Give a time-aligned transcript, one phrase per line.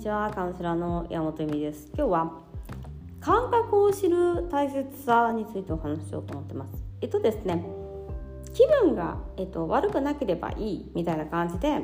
[0.00, 1.90] にちはカウンセラーの山本由美です。
[1.94, 2.32] 今日は
[3.20, 6.82] 感覚を知る大切さについてお話ししようと思ってます。
[7.02, 7.62] えっとですね
[8.54, 11.82] 気分が、えっと、悪くなければいいみたいな感じでや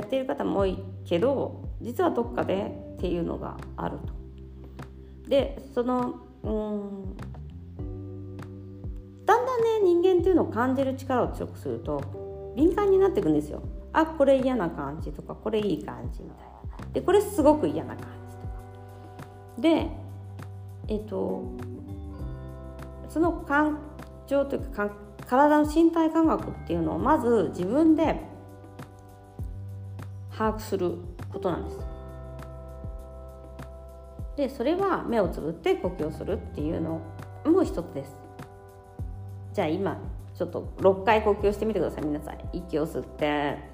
[0.00, 4.12] っている方も多いけど実はどっかでっていうのがあると。
[5.28, 7.16] でそのうん
[9.24, 13.62] だんだんね人間っていうのを感じる力を強くすると敏感になっていくんですよ。
[13.92, 16.92] あこれ嫌な感じとかこれいい感じみたいな。
[16.92, 18.52] でこれすごく嫌な感じとか。
[19.58, 19.90] で
[20.88, 21.44] えっと
[23.08, 23.78] その感
[24.26, 24.90] 情というか
[25.26, 28.20] 体の身体感覚っていうのをまず自分で
[30.36, 30.96] 把握する
[31.32, 31.78] ことなんです。
[34.36, 37.00] でそれは目をつぶって呼吸をするっていうの
[37.44, 38.16] も一つです。
[39.52, 40.00] じゃあ今
[40.34, 42.04] ちょっと6回呼吸してみてください。
[42.04, 43.69] 皆さん息を吸って。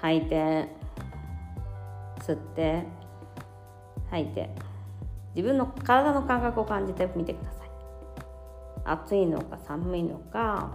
[0.00, 0.68] 吐いて
[2.20, 2.84] 吸って
[4.10, 4.50] 吐いて。
[5.34, 7.68] 自分の体の感覚を感じてみてください。
[8.84, 10.72] 暑いのか寒いのか。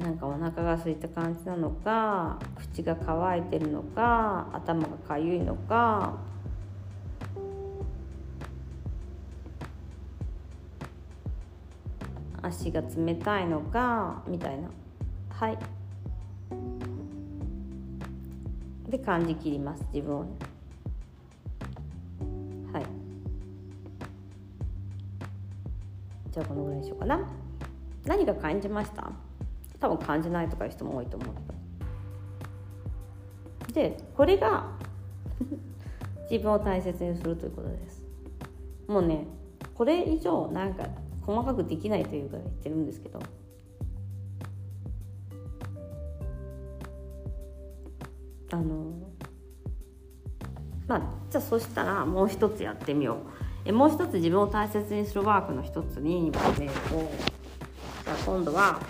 [0.00, 2.40] なんかお腹が空いた感じなのか
[2.72, 6.31] 口が乾いてるのか頭がかゆいのか。
[12.42, 14.68] 足が冷たいのかみたいな。
[15.30, 15.58] はい。
[18.88, 20.30] で感じきります自分をね。
[22.72, 22.84] はい。
[26.30, 27.20] じゃあこのぐらいにしようかな。
[28.04, 29.10] 何が感じました？
[29.80, 31.40] 多分感じないとかいう人も多いと思うけ
[33.72, 33.74] ど。
[33.74, 34.66] でこれが
[36.30, 38.04] 自分を大切にするということです。
[38.88, 39.26] もうね
[39.74, 40.86] これ以上なんか
[41.22, 43.20] 細かくできないというか言ってるんですけど。
[48.52, 48.92] あの
[50.86, 51.00] まあ
[51.30, 53.18] じゃあそしたらもう一つやってみよう。
[53.64, 58.80] えもう一つ自分を大切にするワークの一つに、こうじゃあ今度は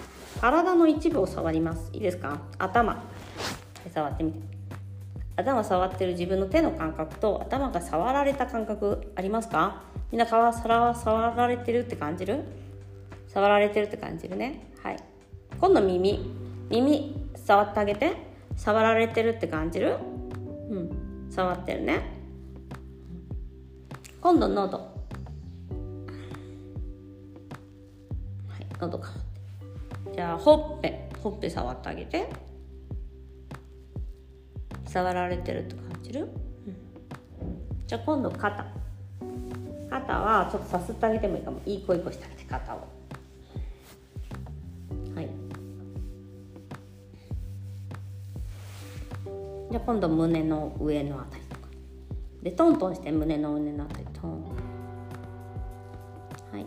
[0.40, 1.90] 体の一部を触ります。
[1.92, 2.40] いいですか？
[2.58, 3.04] 頭。
[3.92, 4.40] 触ってみて。
[5.36, 9.82] 頭触ってる自分の手の感覚と頭が触られた感覚ありますか？
[10.12, 12.44] みんな顔触られてるって感じる？
[13.28, 14.70] 触られてるって感じるね。
[14.82, 14.98] はい。
[15.58, 16.30] 今度耳。
[16.68, 18.12] 耳触ってあげて。
[18.54, 19.96] 触られてるって感じる？
[20.68, 21.28] うん。
[21.30, 22.02] 触ってるね。
[24.20, 24.78] 今度喉。
[24.78, 24.84] は
[28.60, 28.66] い。
[28.78, 30.12] 喉変わって。
[30.14, 31.08] じゃあほっぺ。
[31.22, 32.28] ほっぺ触ってあげて。
[34.84, 36.28] 触られてるって感じる、うん、
[37.86, 38.66] じゃあ今度肩。
[40.02, 41.60] 肩はちょっとさすってあげてもいいかも。
[41.64, 42.78] いい子いい子してあげて肩を。
[45.14, 45.28] はい。
[49.70, 51.68] じゃあ今度胸の上のあたりとか。
[52.42, 54.42] でトントンして胸の上のあたりトン
[56.52, 56.66] はい。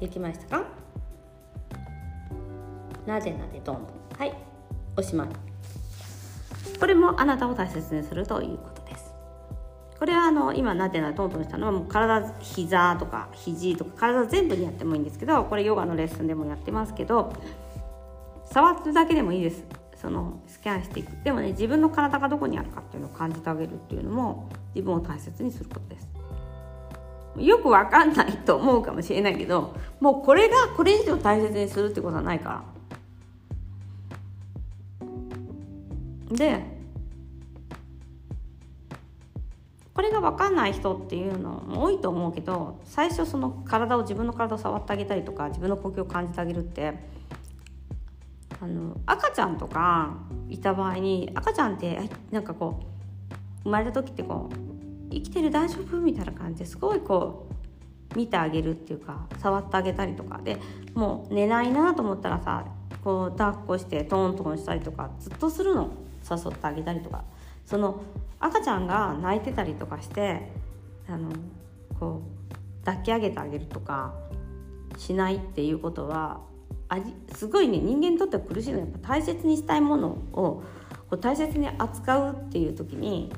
[0.00, 0.64] できましたか？
[3.06, 4.32] なでなでどんどんはい。
[4.96, 5.28] おしまい。
[6.78, 9.12] これもあなたを大切にするということです。
[9.98, 17.32] これはあの今なでなでトントンしたのはもう体膝とか肘とか体全部にやってもいいんですけどこれヨガのレッスンでもやってますけど
[18.50, 19.64] 触るだけでもいいです。
[19.94, 21.12] そのスキャンしていく。
[21.22, 26.08] でもね自分の体がどこにあるかっていうのを感じてあげるっていうのも自分を大切にすることです。
[27.36, 32.64] よくわかんないと思うかもしれないけどもうこれがこれ以上大切にするってことはないから。
[36.32, 36.82] で
[39.94, 46.94] これが分かんない人っていうのも多いと思うけど最初その体を自分の体を触ってあげたりとか自分の呼吸を感じてあげるって
[48.60, 50.16] あの赤ちゃんとか
[50.48, 57.48] いた場合に赤ちゃんってなんかこう生まれた時ってこう生きてる大丈夫みたいな感じですごいこ
[58.14, 60.38] う見てあげるっていうか触ってあげたりとか。
[60.42, 60.58] で
[60.94, 62.66] もう寝ないなと思ったらさ
[63.02, 65.90] こう抱っこしてトントンしたりとかずっとするの。
[66.28, 67.24] 誘ってあげたりとか。
[67.66, 68.02] その
[68.40, 70.50] 赤ちゃんが泣いてたりとかして
[71.08, 71.30] あの
[71.98, 74.14] こう抱き上げてあげるとか
[74.98, 76.40] しないっていうことは
[76.88, 76.98] あ
[77.34, 80.64] すごいね人間にとっては苦しいのはやっぱ大切にしたいものを
[81.08, 83.32] こう大切に扱うっていう時に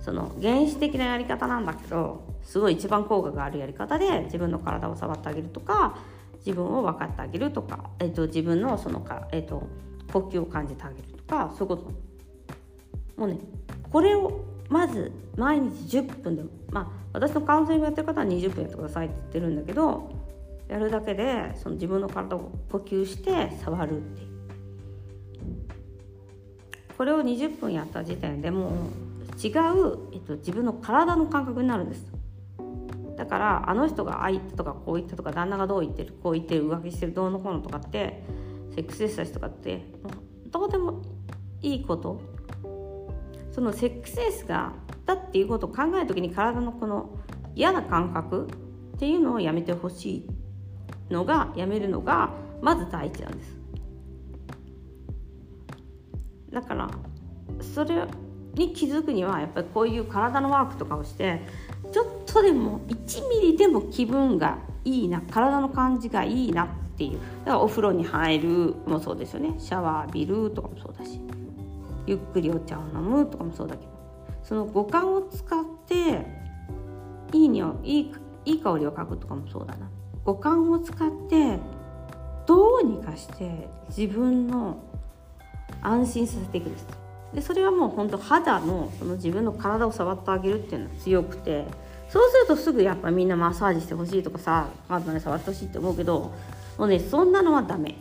[0.00, 5.98] その原始的なやり方なんだけどすごい一番効果があるやり方で自分の体を触ってあげるとか
[6.38, 9.68] 自分を分かってあげるとか、えーと、自分のそのか、えーと、
[10.10, 12.09] 呼吸を感じてあげるとかそういうこと。
[13.20, 13.38] もうね
[13.92, 20.10] これをまず毎日10分でまあ私のカウンセリングやってる方は20分やってくださいって言ってるんだけど
[20.68, 24.30] やるだけでその自分の体を呼吸して触るっていう。
[26.96, 28.70] これを20分やった時点でもう
[29.42, 32.04] 違う、えっと、自分の体の感覚になるんです。
[33.16, 38.22] だからあの人がああ言ったとかこう言ったとか旦那がどう言ってるこう言ってる浮気してるどうのこうのとかって
[38.74, 39.82] セックスエスタシとかって
[40.50, 41.02] どうでも
[41.62, 42.20] いいこと
[43.50, 44.72] そのセックスエスが
[45.06, 47.18] だっていうことを考える時に体のこの
[47.54, 48.48] 嫌な感覚
[48.94, 52.30] っていうのをやめてほしいのがやめるのが
[52.62, 53.60] まず第一なんです。
[56.52, 56.90] だから
[57.60, 58.04] それ
[58.54, 61.40] に気づくにはやっぱりこういう体のワークとかをして
[61.92, 67.18] ちょっとでも1ミリでも気分がいいな体の感じがいいなっていう。
[67.44, 69.54] だからお風呂に入るもそうですよね。
[69.58, 71.20] シャワー浴びるとかもそうだし。
[72.10, 73.90] ゆっくりお茶を飲むとかもそうだけど
[74.42, 76.26] その五感を使って
[77.32, 78.12] いい匂いい
[78.46, 79.88] いい香りを嗅ぐとかもそうだな。
[80.24, 81.58] 五感を使って
[82.46, 84.82] どうにかして自分の
[85.82, 86.86] 安心させていくんです。
[87.34, 91.66] でそれはもう本当肌のその自分の体を触ってあげるっていうのは強くて
[92.08, 96.32] そうするとすぐやっぱみんなマッサージしてほしいとかさパートナーに触ってほしいって思うけど
[96.76, 97.94] もうねそんなのはダメ。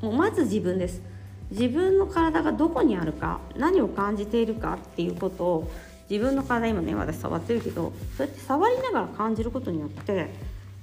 [0.00, 1.02] もうまず自分です。
[1.50, 5.70] 自分の体がどこにあるか何を感じているかっていうことを
[6.10, 10.30] 自分の体今ね私触ってるけどそうやって触りながら感じることによって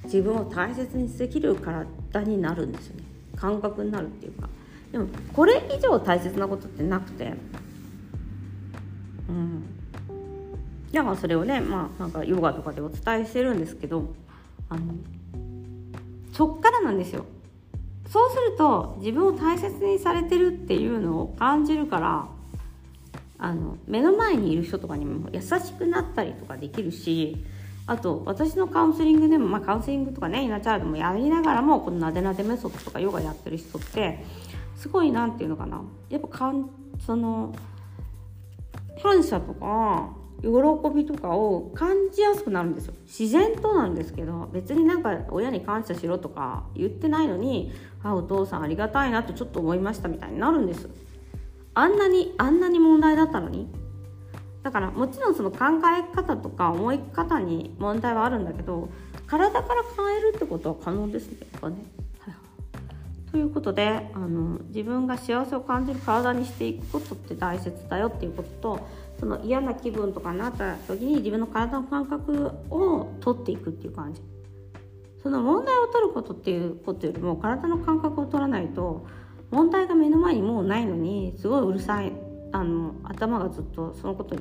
[0.03, 3.03] 自分を大切にできる体になるんですよね。
[3.35, 4.47] 感覚になるっていうか。
[4.91, 7.33] でもこれ以上大切なことってなくて
[9.27, 9.63] うん。
[10.91, 14.13] だからそれをねまあなんかヨガとかでお伝えしてるんですけど
[14.69, 14.93] あの
[16.31, 17.25] そっからなんですよ。
[18.15, 22.27] そうすると自分を大切にされてるっていうのを感じるから
[23.37, 27.43] あの目の前にいる人とかにも優しくなったりとかできるし
[27.85, 34.23] あと私のカウンセリングでも、まあ、カウンセリングとかねイナチャールドもやりながらもこのなでなでメソッドとかヨガやってる人って
[34.77, 35.81] すごい何て言うのかな。
[36.09, 36.69] やっぱかん
[37.05, 37.53] その
[39.03, 42.93] 感謝とか喜びとかを感じやすくなるんですよ。
[43.05, 47.71] 自然となんですけど別になんか親に感謝しろとか言ってないのに
[48.03, 50.87] あお父さんありがたいなとちょっと思いましたみたいになるんです
[51.73, 53.67] あんなにあんなに問題だったのに
[54.61, 55.57] だからもちろんその考
[55.97, 58.89] え方とか思い方に問題はあるんだけど
[59.25, 61.77] 体から変えるってことは可能ですねやっぱね。
[63.31, 68.87] ということであの自分が幸せを感じる体にしていくことって大切だよっていうことと
[69.19, 74.21] その嫌な気分とかになった時に自分の体の感覚を取っていくっていう感じ。
[75.23, 79.07] その問題を取ることっていうことよりも体の感覚を取らないと
[79.49, 82.11] 問題が目の前にもうないのにすごいうるさい
[82.51, 84.35] あの頭がずっとそのこと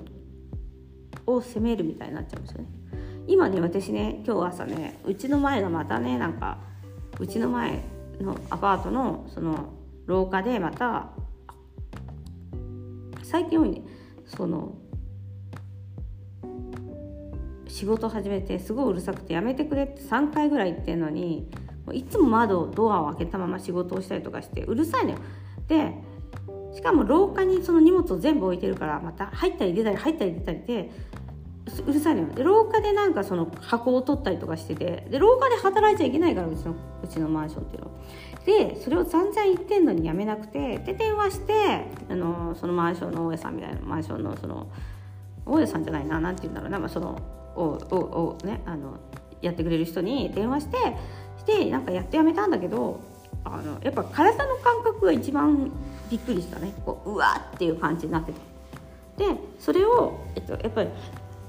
[1.27, 2.69] を責めるみたいになっちゃうんですよね。
[3.27, 6.59] 今ね私ね今日朝ねうちの前がまたねなんか
[7.19, 7.83] うちの前
[8.21, 9.73] のアパートのその
[10.05, 11.09] 廊下でまた
[13.23, 13.83] 最近多いね。
[14.27, 14.75] その
[17.69, 21.51] 仕事始めてすごいうるさくてやめてくれって3回ぐらい言ってんのに
[21.93, 25.19] いつも窓ドアを開けたまま仕事をしたりとかしてうるさいのよ。
[25.69, 25.93] で
[26.73, 30.91] しかも廊下にその荷物を全部置いてるからまた入ったり出たり入ったり出たりで
[31.87, 32.29] うるさいのよ。
[32.35, 37.91] で廊下でなんかその箱を取ったりとかしててで廊下で働いちゃいけないからうちのうちのマンションっていうの。
[38.45, 44.69] でそれを散々言ってんのにやめなくてで電話してあのそのマンションの大家さんみたいなマンションのその
[45.47, 46.71] 大家さんじゃないな何て言うんだろう。
[46.71, 47.19] な、まあ、その
[47.57, 48.99] おおおねあの
[49.41, 50.77] やってくれる人に電話して
[51.39, 53.01] してなんかやってやめたんだけど
[53.45, 55.71] あのやっぱ体の感覚が一番
[56.11, 56.75] びっくりしたね。
[56.85, 58.55] こううわっていう感じになってて。
[59.17, 59.27] で
[59.61, 60.89] それを、えっと、やっぱり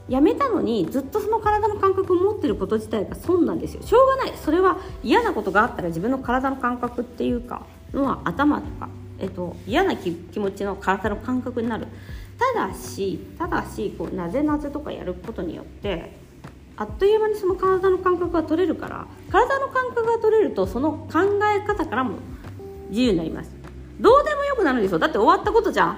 [0.07, 3.81] やめたのにずっとその体の感覚を持ってること自体が損なんですよ。
[3.83, 4.33] しょうがない。
[4.37, 11.87] それは嫌なことがあったら自分の体の感覚っていうかのは頭とか、えっと、嫌な気持ちの体の感覚になる。
[12.53, 16.11] ただしただしこうなぜなぜとかやることによって
[16.75, 21.21] あっという間にその体の感覚が取れるから体の感覚が取れるとその考
[21.55, 22.17] え方からも
[22.89, 23.51] 自由になります。
[23.99, 25.97] どうでもよくなるんですよだって終わったことじゃん。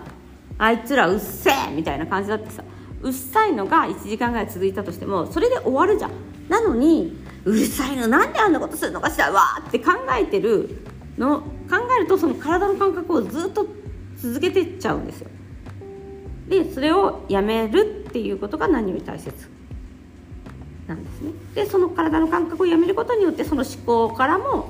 [0.59, 2.63] あいつらうっせえみたいな感じだってさ。
[3.07, 6.11] うっさいのが1時間ぐらい続いたとしてもそれで終わるじゃん。
[6.49, 10.81] なのにうるさいのなんであんなことするのかしらわーって考えてる
[11.17, 11.45] の考
[11.97, 13.65] えるとその体の感覚をずっと
[14.17, 15.29] 続けてっちゃうんですよ。
[16.49, 19.33] でそれをやめるっていうことが何より大切
[20.87, 21.31] なんですね。
[21.55, 24.69] でその体の感覚をやめることによってその思考からも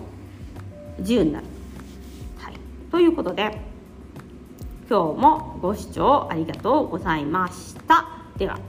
[1.00, 1.46] 自由になる、
[2.38, 2.54] はい、
[2.92, 3.60] ということで
[4.90, 8.17] 今日もご視聴ありがとうございました。
[8.38, 8.60] では